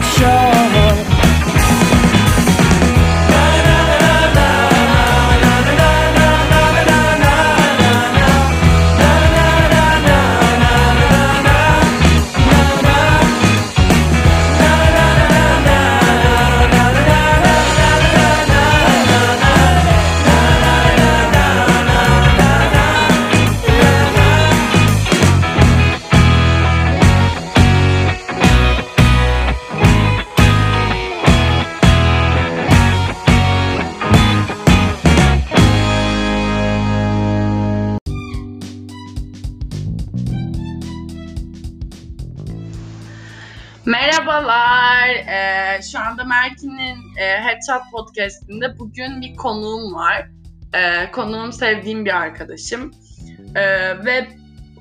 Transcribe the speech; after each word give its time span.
show. 0.00 0.47
Merhabalar. 43.88 45.08
Ee, 45.08 45.82
şu 45.82 45.98
anda 45.98 46.24
Merkin'in 46.24 47.16
e, 47.16 47.24
Headshot 47.24 47.82
Podcast'inde 47.92 48.78
bugün 48.78 49.20
bir 49.20 49.36
konuğum 49.36 49.94
var. 49.94 50.28
Ee, 50.74 51.10
konuğum 51.12 51.52
sevdiğim 51.52 52.04
bir 52.04 52.16
arkadaşım. 52.16 52.90
Ee, 53.54 54.04
ve 54.04 54.28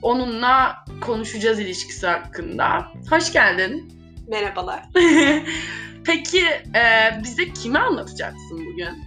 onunla 0.01 0.85
konuşacağız 1.01 1.59
ilişkisi 1.59 2.07
hakkında. 2.07 2.87
Hoş 3.09 3.33
geldin. 3.33 3.91
Merhabalar. 4.27 4.83
Peki 6.05 6.43
e, 6.75 7.11
bize 7.23 7.53
kimi 7.53 7.79
anlatacaksın 7.79 8.65
bugün? 8.65 9.06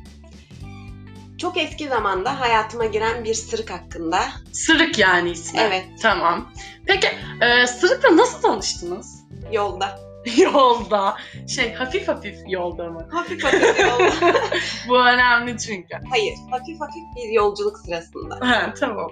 Çok 1.41 1.57
eski 1.57 1.89
zamanda 1.89 2.41
hayatıma 2.41 2.85
giren 2.85 3.25
bir 3.25 3.35
sırık 3.35 3.71
hakkında. 3.71 4.21
Sırık 4.53 4.99
yani 4.99 5.31
ismi. 5.31 5.61
Evet, 5.61 5.85
Tamam. 6.03 6.53
Peki 6.87 7.09
e, 7.41 7.67
Sırık'la 7.67 8.17
nasıl 8.17 8.43
tanıştınız? 8.43 9.21
yolda. 9.53 9.99
Yolda. 10.37 11.17
Şey 11.49 11.73
hafif 11.73 12.09
hafif 12.09 12.37
yolda 12.47 12.89
mı? 12.91 13.09
Hafif 13.13 13.45
hafif 13.45 13.81
yolda. 13.81 14.35
Bu 14.89 14.99
önemli 14.99 15.59
çünkü. 15.59 15.97
Hayır, 16.11 16.35
hafif 16.51 16.81
hafif 16.81 17.03
bir 17.17 17.33
yolculuk 17.33 17.79
sırasında. 17.79 18.39
Ha 18.41 18.75
tamam. 18.81 19.11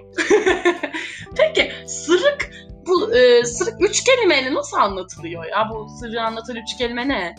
Peki 1.37 1.71
sırık 1.87 2.49
bu 2.87 3.15
e, 3.15 3.45
sırık 3.45 3.81
üç 3.81 4.03
kelimeyle 4.03 4.53
nasıl 4.53 4.77
anlatılıyor 4.77 5.45
ya? 5.45 5.69
Bu 5.69 5.87
sırrı 5.99 6.21
anlatan 6.21 6.55
üç 6.55 6.77
kelime 6.77 7.07
ne? 7.07 7.35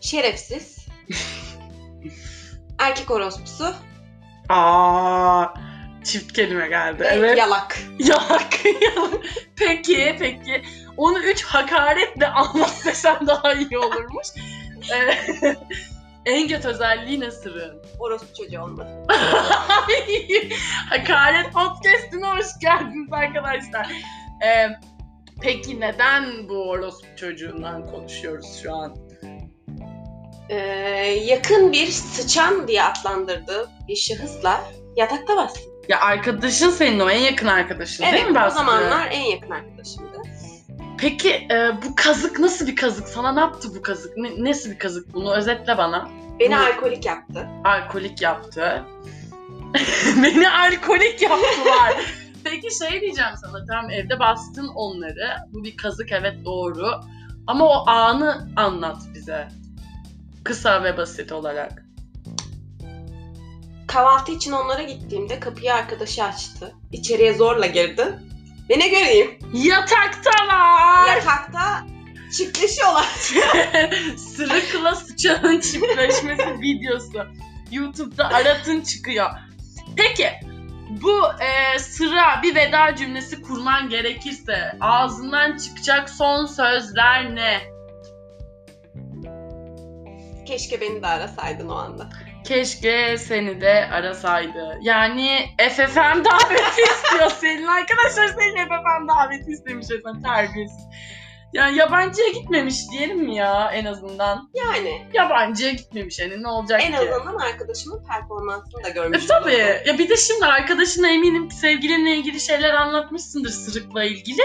Şerefsiz. 0.00 0.86
Erkek 2.82 3.10
orospusu. 3.10 3.74
Aa 4.48 5.46
çift 6.04 6.32
kelime 6.32 6.68
geldi. 6.68 7.02
ve 7.02 7.06
Evet. 7.06 7.38
Yalak. 7.38 7.78
Yalak. 7.98 8.64
yalak. 8.64 9.24
peki 9.56 10.16
peki. 10.18 10.62
Onu 10.96 11.18
üç 11.18 11.44
hakaretle 11.44 12.26
anlat 12.26 12.82
desem 12.86 13.26
daha 13.26 13.52
iyi 13.52 13.78
olurmuş. 13.78 14.26
E, 14.94 15.18
en 16.32 16.48
kötü 16.48 16.68
özelliği 16.68 17.20
ne 17.20 17.30
sırrın? 17.30 17.82
Orospu 17.98 18.34
çocuğu 18.34 18.60
olması. 18.60 18.90
Hakaret 20.88 21.52
podcast'ine 21.52 22.26
hoş 22.26 22.46
geldiniz 22.60 23.12
arkadaşlar. 23.12 23.88
Ee, 24.44 24.68
peki 25.40 25.80
neden 25.80 26.48
bu 26.48 26.70
orospu 26.70 27.06
çocuğundan 27.16 27.86
konuşuyoruz 27.86 28.60
şu 28.62 28.74
an? 28.74 28.96
Ee, 30.48 30.56
yakın 31.24 31.72
bir 31.72 31.86
sıçan 31.86 32.68
diye 32.68 32.82
adlandırdığı 32.84 33.70
bir 33.88 33.96
şahısla 33.96 34.64
yatakta 34.96 35.36
bastım. 35.36 35.62
Ya 35.88 36.00
arkadaşın 36.00 36.70
senin 36.70 37.00
o 37.00 37.10
en 37.10 37.18
yakın 37.20 37.46
arkadaşın 37.46 38.02
değil 38.02 38.14
Evet, 38.14 38.24
mi 38.30 38.32
o 38.32 38.34
Basri? 38.34 38.56
zamanlar 38.58 39.08
en 39.10 39.20
yakın 39.22 39.50
arkadaşımdı. 39.50 40.22
Peki 40.98 41.30
e, 41.30 41.70
bu 41.86 41.94
kazık 41.96 42.38
nasıl 42.38 42.66
bir 42.66 42.76
kazık? 42.76 43.08
Sana 43.08 43.32
ne 43.32 43.40
yaptı 43.40 43.68
bu 43.78 43.82
kazık? 43.82 44.16
Ne, 44.16 44.50
nasıl 44.50 44.70
bir 44.70 44.78
kazık? 44.78 45.14
Bunu 45.14 45.34
özetle 45.34 45.78
bana. 45.78 46.08
Beni 46.40 46.54
Bu- 46.54 46.60
alkolik 46.60 47.06
yaptı. 47.06 47.48
Alkolik 47.64 48.22
yaptı. 48.22 48.84
Beni 50.22 50.50
alkolik 50.50 51.22
yaptılar. 51.22 51.92
Peki 52.44 52.68
şey 52.78 53.00
diyeceğim 53.00 53.30
sana. 53.40 53.64
Tamam 53.68 53.90
evde 53.90 54.18
bastın 54.18 54.68
onları. 54.68 55.36
Bu 55.52 55.64
bir 55.64 55.76
kazık 55.76 56.12
evet 56.12 56.44
doğru. 56.44 56.86
Ama 57.46 57.64
o 57.68 57.88
anı 57.90 58.48
anlat 58.56 58.96
bize. 59.14 59.48
Kısa 60.44 60.84
ve 60.84 60.96
basit 60.96 61.32
olarak. 61.32 61.84
Kahvaltı 63.86 64.32
için 64.32 64.52
onlara 64.52 64.82
gittiğimde 64.82 65.40
kapıyı 65.40 65.74
arkadaşı 65.74 66.24
açtı. 66.24 66.74
İçeriye 66.92 67.34
zorla 67.34 67.66
girdi. 67.66 68.18
Ve 68.70 68.78
ne 68.78 68.88
göreyim? 68.88 69.38
Yataktalar! 69.52 71.16
Yatakta 71.16 71.86
çiftleşiyorlar. 72.32 73.04
Sırıkla 74.16 74.94
sıçanın 74.94 75.60
çiftleşmesi 75.60 76.60
videosu. 76.60 77.26
YouTube'da 77.70 78.28
aratın 78.28 78.80
çıkıyor. 78.80 79.30
Peki 79.96 80.28
bu 81.02 81.22
e, 81.40 81.78
sıra 81.78 82.42
bir 82.42 82.54
veda 82.54 82.96
cümlesi 82.96 83.42
kurman 83.42 83.88
gerekirse 83.88 84.72
ağzından 84.80 85.56
çıkacak 85.56 86.10
son 86.10 86.46
sözler 86.46 87.34
ne? 87.34 87.60
Keşke 90.46 90.80
beni 90.80 91.02
de 91.02 91.06
arasaydın 91.06 91.68
o 91.68 91.74
anda. 91.74 92.08
Keşke 92.44 93.16
seni 93.18 93.60
de 93.60 93.88
arasaydı. 93.92 94.78
Yani 94.82 95.46
FFM 95.70 96.24
daveti 96.24 96.82
istiyor 96.82 97.30
senin. 97.40 97.66
Arkadaşlar 97.66 98.26
senin 98.28 98.56
FFM 98.66 99.08
daveti 99.08 99.50
istemiş 99.50 99.86
efendim 99.90 100.22
terbiyesiz. 100.22 100.84
Yani 101.52 101.76
yabancıya 101.76 102.28
gitmemiş 102.28 102.90
diyelim 102.90 103.18
mi 103.18 103.36
ya 103.36 103.70
en 103.74 103.84
azından? 103.84 104.50
Yani 104.54 105.06
Yabancıya 105.12 105.72
gitmemiş 105.72 106.18
yani 106.18 106.42
ne 106.42 106.48
olacak 106.48 106.80
en 106.84 106.90
ki? 106.92 106.98
azından 106.98 107.36
arkadaşımın 107.36 108.04
performansını 108.04 108.84
da 108.84 108.88
görmüş 108.88 109.24
E 109.24 109.26
tabii. 109.26 109.50
olurdum. 109.50 109.60
Ya 109.86 109.98
bir 109.98 110.08
de 110.08 110.16
şimdi 110.16 110.46
arkadaşına 110.46 111.08
eminim 111.08 111.48
ki 111.48 111.54
sevgilinle 111.54 112.16
ilgili 112.16 112.40
şeyler 112.40 112.74
anlatmışsındır 112.74 113.50
sırıkla 113.50 114.04
ilgili. 114.04 114.42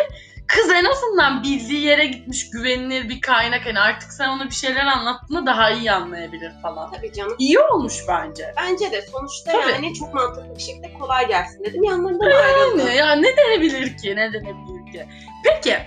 Kız 0.48 0.70
en 0.72 0.86
azından 0.86 1.44
bildiği 1.44 1.82
yere 1.86 2.06
gitmiş 2.06 2.50
güvenilir 2.50 3.10
bir 3.10 3.22
kaynak. 3.22 3.66
Hani 3.66 3.80
artık 3.80 4.14
sen 4.14 4.30
ona 4.30 4.46
bir 4.46 4.54
şeyler 4.56 4.86
anlattığında 4.86 5.46
daha 5.46 5.72
iyi 5.72 5.92
anlayabilir 5.92 6.52
falan. 6.62 6.92
Tabii 6.92 7.14
canım. 7.14 7.36
İyi 7.40 7.60
olmuş 7.60 7.94
bence. 8.10 8.54
Bence 8.58 8.92
de 8.92 9.02
sonuçta 9.02 9.52
Tabii. 9.52 9.72
yani 9.72 9.94
çok 9.94 10.14
mantıklı 10.14 10.56
bir 10.56 10.62
şekilde 10.62 10.94
kolay 10.94 11.28
gelsin 11.28 11.64
dedim. 11.64 11.84
Yanlarından 11.84 12.32
ayrıldım. 12.32 12.80
Yani, 12.80 12.96
ya 12.98 13.16
ne 13.16 13.38
denebilir 13.38 13.98
ki? 13.98 14.16
Ne 14.16 14.34
denebilir 14.34 14.92
ki? 14.94 15.06
Peki. 15.44 15.78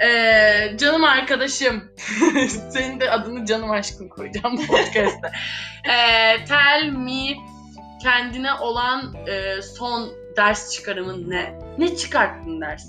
eee, 0.00 0.74
canım 0.78 1.04
arkadaşım. 1.04 1.84
Senin 2.70 3.00
de 3.00 3.10
adını 3.10 3.46
canım 3.46 3.70
aşkım 3.70 4.08
koyacağım 4.08 4.56
bu 4.56 4.66
podcast'te. 4.66 5.30
Eee 5.88 6.44
tell 6.48 6.88
me 6.88 7.36
kendine 8.02 8.54
olan 8.54 9.14
eee, 9.26 9.62
son 9.62 10.10
ders 10.36 10.70
çıkarımın 10.72 11.30
ne? 11.30 11.58
Ne 11.78 11.96
çıkarttın 11.96 12.60
ders? 12.60 12.84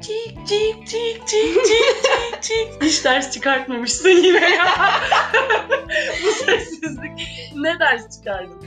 Cik 0.00 0.46
cik 0.46 0.86
cik 0.86 1.26
cik 1.26 1.54
cik 1.66 2.02
cik 2.02 2.42
cik. 2.42 2.82
Hiç 2.82 3.04
ders 3.04 3.32
çıkartmamışsın 3.32 4.08
yine 4.08 4.50
ya. 4.50 4.66
bu 6.24 6.32
sessizlik. 6.32 7.12
Ne 7.56 7.78
ders 7.80 8.16
çıkardın? 8.18 8.66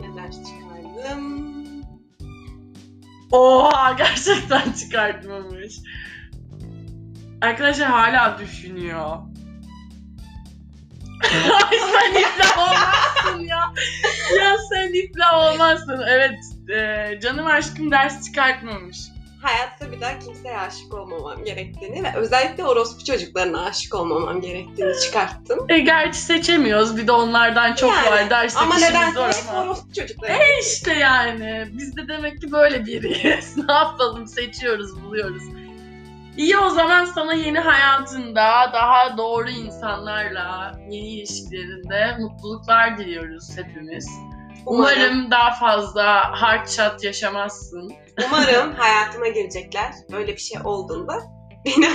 Ne 0.00 0.22
ders 0.22 0.36
çıkardım? 0.36 1.54
Oha 3.32 3.92
gerçekten 3.92 4.72
çıkartmamış. 4.72 5.74
Arkadaşlar 7.40 7.88
hala 7.88 8.38
düşünüyor. 8.38 9.06
Ay 11.70 11.78
sen 11.78 12.14
iflah 12.20 12.58
olmazsın 12.58 13.40
ya. 13.40 13.72
Ya 14.38 14.56
sen 14.72 14.92
iflah 14.92 15.52
olmazsın. 15.52 16.02
Evet 16.08 16.38
e, 16.68 17.20
canım 17.20 17.46
aşkım 17.46 17.90
ders 17.90 18.26
çıkartmamış. 18.26 19.13
Hayatta 19.44 19.92
bir 19.92 20.00
daha 20.00 20.18
kimseye 20.18 20.58
aşık 20.58 20.94
olmamam 20.94 21.44
gerektiğini 21.44 22.04
ve 22.04 22.12
özellikle 22.16 22.64
orospu 22.64 23.04
çocuklarına 23.04 23.64
aşık 23.64 23.94
olmamam 23.94 24.40
gerektiğini 24.40 25.00
çıkarttım. 25.00 25.66
E, 25.68 25.78
gerçi 25.78 26.18
seçemiyoruz. 26.18 26.96
Bir 26.96 27.06
de 27.06 27.12
onlardan 27.12 27.74
çok 27.74 27.90
Yani, 27.90 28.10
var. 28.10 28.30
Ders 28.30 28.56
Ama 28.56 28.74
nedense 28.78 29.12
zor 29.12 29.28
hep 29.28 29.50
ama. 29.50 29.62
orospu 29.64 29.92
çocukları. 29.92 30.32
E 30.32 30.60
işte 30.60 30.92
yani. 30.94 31.68
Biz 31.72 31.96
de 31.96 32.08
demek 32.08 32.40
ki 32.40 32.52
böyle 32.52 32.86
biriyiz. 32.86 33.56
ne 33.68 33.72
yapalım 33.72 34.26
seçiyoruz, 34.26 35.02
buluyoruz. 35.02 35.42
İyi 36.36 36.58
o 36.58 36.70
zaman 36.70 37.04
sana 37.04 37.34
yeni 37.34 37.58
hayatında 37.58 38.70
daha 38.72 39.16
doğru 39.16 39.50
insanlarla 39.50 40.72
yeni 40.90 41.08
ilişkilerinde 41.08 42.16
mutluluklar 42.18 42.98
diliyoruz 42.98 43.56
hepimiz. 43.56 44.08
Umarım 44.66 45.30
daha 45.30 45.50
fazla 45.54 46.32
hard 46.42 46.68
shot 46.68 47.04
yaşamazsın. 47.04 47.92
Umarım 48.26 48.74
hayatıma 48.74 49.28
girecekler. 49.28 49.92
Böyle 50.12 50.32
bir 50.32 50.40
şey 50.40 50.60
olduğunda 50.64 51.20
beni 51.66 51.88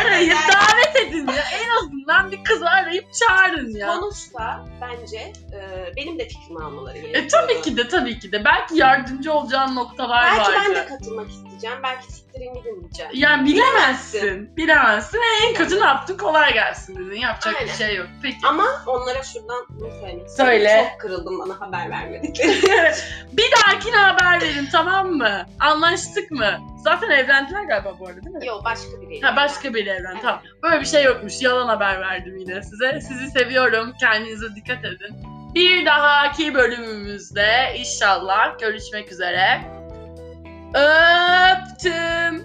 arayıp 0.00 0.32
davet 0.52 0.96
edin 0.96 1.26
ya. 1.26 1.44
En 1.62 1.68
azından 1.76 2.32
bir 2.32 2.44
kızı 2.44 2.68
arayıp 2.68 3.04
çağırın 3.14 3.74
ya. 3.74 3.88
Konuşsa 3.88 4.66
bence 4.80 5.32
e, 5.52 5.87
benim 5.98 6.18
de 6.18 6.28
fikrimi 6.28 6.64
almaları 6.64 6.98
gerekiyor. 6.98 7.24
E 7.24 7.28
tabii 7.28 7.62
ki 7.62 7.76
de 7.76 7.88
tabii 7.88 8.18
ki 8.18 8.32
de. 8.32 8.44
Belki 8.44 8.76
yardımcı 8.76 9.32
olacağın 9.32 9.76
noktalar 9.76 10.24
Belki 10.24 10.40
vardır. 10.40 10.54
ben 10.68 10.74
de 10.74 10.86
katılmak 10.86 11.30
isteyeceğim. 11.30 11.76
Belki 11.82 12.12
siktirin 12.12 12.54
gidin 12.54 12.80
diyeceğim. 12.80 13.12
Yani 13.14 13.48
bilemezsin. 13.48 14.56
Bilemezsin. 14.56 15.20
En 15.42 15.54
kötü 15.54 15.80
ne 15.80 15.84
yaptın? 15.84 16.16
Kolay 16.16 16.52
gelsin 16.52 16.96
dedin. 16.96 17.20
Yapacak 17.20 17.54
Aynen. 17.54 17.68
bir 17.68 17.72
şey 17.72 17.96
yok. 17.96 18.06
Peki. 18.22 18.36
Ama 18.48 18.64
onlara 18.86 19.22
şuradan 19.22 19.66
bunu 19.68 19.90
söylemek 20.00 20.30
Söyle. 20.30 20.90
Çok 20.90 21.00
kırıldım 21.00 21.38
bana 21.38 21.60
haber 21.60 21.90
vermedikleri. 21.90 22.52
bir 23.32 23.50
dahakine 23.56 23.96
haber 23.96 24.40
verin 24.42 24.68
tamam 24.72 25.10
mı? 25.10 25.46
Anlaştık 25.60 26.30
mı? 26.30 26.58
Zaten 26.84 27.10
evlendiler 27.10 27.64
galiba 27.64 27.94
bu 28.00 28.06
arada 28.06 28.22
değil 28.22 28.36
mi? 28.36 28.46
Yok 28.46 28.64
başka 28.64 29.00
biri. 29.00 29.20
Ha 29.20 29.36
başka 29.36 29.74
bir 29.74 29.86
evren 29.86 30.12
Evet. 30.12 30.22
tamam. 30.22 30.42
Böyle 30.62 30.80
bir 30.80 30.86
şey 30.86 31.04
yokmuş. 31.04 31.42
Yalan 31.42 31.68
haber 31.68 32.00
verdim 32.00 32.36
yine 32.36 32.62
size. 32.62 33.00
Sizi 33.00 33.30
seviyorum. 33.30 33.92
Kendinize 34.00 34.54
dikkat 34.54 34.84
edin. 34.84 35.37
Bir 35.58 35.86
dahaki 35.86 36.54
bölümümüzde 36.54 37.74
inşallah 37.76 38.58
görüşmek 38.58 39.12
üzere. 39.12 39.60
Öptüm. 40.68 42.44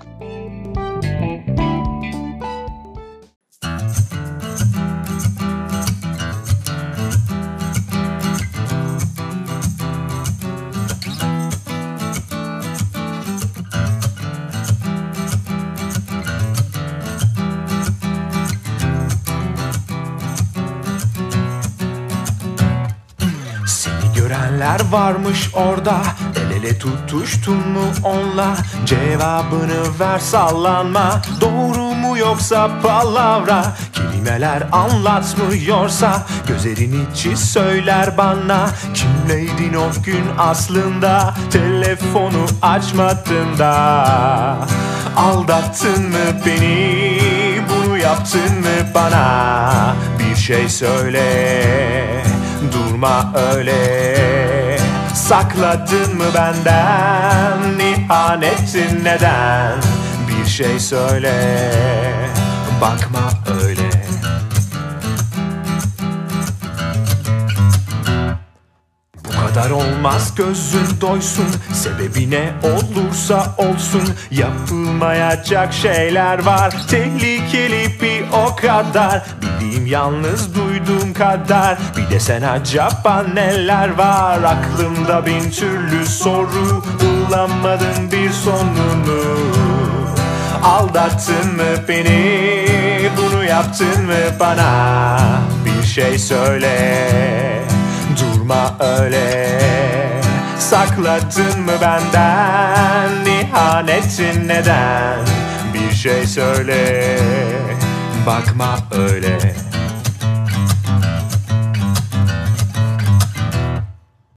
Görenler 24.64 24.92
varmış 24.92 25.50
orada? 25.54 26.02
El 26.36 26.52
ele 26.52 26.78
tutuştun 26.78 27.56
mu 27.56 27.82
onla 28.04 28.58
Cevabını 28.86 30.00
ver 30.00 30.20
sallanma. 30.20 31.22
Doğru 31.42 31.82
mu 31.96 32.18
yoksa 32.18 32.82
palavra? 32.84 33.66
Kelimeler 33.94 34.64
anlatmıyorsa 34.72 36.26
Gözlerin 36.48 37.08
içi 37.12 37.38
söyler 37.38 38.18
bana. 38.18 38.70
Kimleydin 38.94 39.74
o 39.74 40.04
gün 40.04 40.26
aslında? 40.38 41.34
Telefonu 41.52 42.46
açmadın 42.62 43.58
da. 43.60 44.58
Aldattın 45.18 46.04
mı 46.04 46.42
beni? 46.46 47.22
Bunu 47.70 47.98
yaptın 47.98 48.60
mı 48.60 48.94
bana? 48.96 49.96
Bir 50.20 50.36
şey 50.36 50.70
söyle 50.70 52.33
Durma 53.04 53.34
öyle. 53.54 54.78
Sakladın 55.14 56.16
mı 56.16 56.24
benden? 56.36 57.80
İhanetin 57.80 59.04
neden? 59.04 59.80
Bir 60.28 60.50
şey 60.50 60.80
söyle. 60.80 61.34
Bakma 62.82 63.30
öyle 63.64 63.93
kadar 69.54 69.70
olmaz 69.70 70.36
gözün 70.36 71.02
doysun. 71.02 71.48
Sebebi 71.74 72.32
ne 72.32 72.54
olursa 72.64 73.56
olsun 73.58 74.04
Yapılmayacak 74.32 75.74
şeyler 75.74 76.46
var. 76.46 76.74
Tehlikeli 76.90 78.02
bir 78.02 78.24
o 78.46 78.56
kadar. 78.56 79.24
Bildiğim 79.42 79.86
yalnız 79.86 80.56
duyduğum 80.56 81.14
kadar. 81.14 81.78
Bir 81.98 82.10
de 82.10 82.20
sen 82.20 82.42
acaba 82.42 83.26
neler 83.34 83.98
var? 83.98 84.40
Aklımda 84.44 85.26
bin 85.26 85.52
türlü 85.52 86.06
soru 86.06 86.84
Bulamadım 87.02 88.12
bir 88.12 88.30
sonunu. 88.30 89.38
Aldattın 90.64 91.56
mı 91.56 91.88
beni? 91.88 92.66
Bunu 93.18 93.44
yaptın 93.44 94.06
mı 94.06 94.40
bana? 94.40 95.20
Bir 95.66 95.88
şey 95.88 96.20
söyle 96.20 97.73
Durma 98.44 98.78
öyle. 98.80 99.60
Sakladın 100.60 101.62
mı 101.62 101.72
benden 101.82 103.26
İhanetin 103.26 104.48
neden? 104.48 105.20
Bir 105.74 105.96
şey 105.96 106.28
söyle. 106.28 107.18
Bakma 108.26 108.78
öyle 108.92 109.63